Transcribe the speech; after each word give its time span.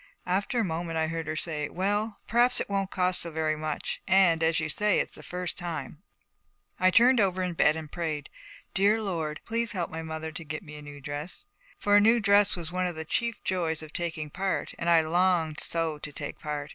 After 0.25 0.59
a 0.59 0.63
moment 0.63 0.97
I 0.97 1.05
heard 1.05 1.27
her 1.27 1.35
say, 1.35 1.69
'Well, 1.69 2.21
perhaps 2.25 2.59
it 2.59 2.67
won't 2.67 2.89
cost 2.89 3.21
so 3.21 3.29
very 3.29 3.55
much, 3.55 4.01
and 4.07 4.41
as 4.41 4.59
you 4.59 4.67
say 4.67 4.97
it's 4.97 5.13
the 5.13 5.21
first 5.21 5.59
time.' 5.59 6.01
I 6.79 6.89
turned 6.89 7.19
over 7.19 7.43
in 7.43 7.53
bed 7.53 7.75
and 7.75 7.91
prayed, 7.91 8.27
'Dear 8.73 8.99
Lord, 8.99 9.41
please 9.45 9.73
help 9.73 9.91
my 9.91 10.01
mother 10.01 10.31
to 10.31 10.43
get 10.43 10.63
me 10.63 10.75
a 10.75 10.81
new 10.81 11.01
dress.' 11.01 11.45
For 11.77 11.95
a 11.95 12.01
new 12.01 12.19
dress 12.19 12.55
was 12.55 12.71
one 12.71 12.87
of 12.87 12.95
the 12.95 13.05
chief 13.05 13.43
joys 13.43 13.83
of 13.83 13.93
taking 13.93 14.31
part, 14.31 14.73
and 14.79 14.89
I 14.89 14.95
had 14.95 15.05
longed 15.05 15.59
so 15.59 15.99
to 15.99 16.11
take 16.11 16.39
part. 16.39 16.69